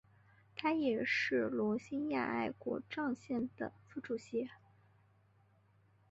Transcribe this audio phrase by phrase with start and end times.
[0.55, 4.49] 他也是罗兴亚爱国障线的副主席。